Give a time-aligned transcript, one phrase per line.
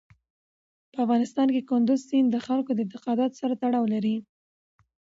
[0.93, 4.15] په افغانستان کې کندز سیند د خلکو د اعتقاداتو سره تړاو لري.